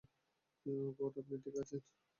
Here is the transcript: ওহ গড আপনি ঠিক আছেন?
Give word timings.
ওহ 0.65 0.87
গড 0.97 1.13
আপনি 1.21 1.35
ঠিক 1.43 1.55
আছেন? 1.61 1.79